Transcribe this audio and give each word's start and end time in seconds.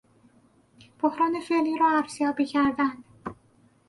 بحران 1.01 1.39
فعلی 1.41 1.77
را 1.77 1.89
ارزیابی 1.97 2.45
کردن 2.45 2.93